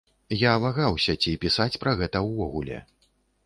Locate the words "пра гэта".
1.87-2.25